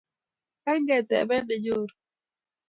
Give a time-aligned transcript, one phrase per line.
[0.63, 1.93] kany ketebe nenyoru.